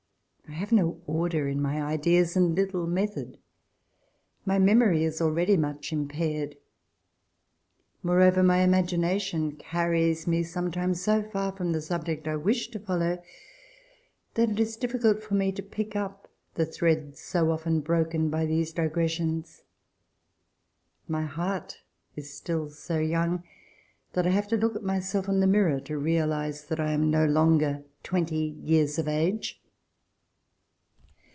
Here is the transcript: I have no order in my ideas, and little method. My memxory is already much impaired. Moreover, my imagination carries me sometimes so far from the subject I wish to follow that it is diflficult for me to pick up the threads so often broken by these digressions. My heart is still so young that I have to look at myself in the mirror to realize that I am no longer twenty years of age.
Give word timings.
I 0.47 0.53
have 0.55 0.73
no 0.73 1.01
order 1.07 1.47
in 1.47 1.61
my 1.61 1.81
ideas, 1.81 2.35
and 2.35 2.53
little 2.53 2.85
method. 2.85 3.37
My 4.45 4.59
memxory 4.59 5.03
is 5.05 5.21
already 5.21 5.55
much 5.55 5.93
impaired. 5.93 6.57
Moreover, 8.03 8.43
my 8.43 8.57
imagination 8.57 9.53
carries 9.55 10.27
me 10.27 10.43
sometimes 10.43 11.01
so 11.01 11.23
far 11.23 11.53
from 11.55 11.71
the 11.71 11.79
subject 11.81 12.27
I 12.27 12.35
wish 12.35 12.67
to 12.71 12.79
follow 12.79 13.23
that 14.33 14.49
it 14.49 14.59
is 14.59 14.75
diflficult 14.75 15.21
for 15.23 15.35
me 15.35 15.53
to 15.53 15.63
pick 15.63 15.95
up 15.95 16.27
the 16.55 16.65
threads 16.65 17.21
so 17.21 17.49
often 17.49 17.79
broken 17.79 18.29
by 18.29 18.45
these 18.45 18.73
digressions. 18.73 19.63
My 21.07 21.23
heart 21.25 21.77
is 22.17 22.33
still 22.33 22.69
so 22.69 22.99
young 22.99 23.41
that 24.11 24.27
I 24.27 24.31
have 24.31 24.49
to 24.49 24.57
look 24.57 24.75
at 24.75 24.83
myself 24.83 25.29
in 25.29 25.39
the 25.39 25.47
mirror 25.47 25.79
to 25.79 25.97
realize 25.97 26.65
that 26.65 26.81
I 26.81 26.91
am 26.91 27.09
no 27.09 27.23
longer 27.25 27.85
twenty 28.03 28.57
years 28.61 28.99
of 28.99 29.07
age. 29.07 29.57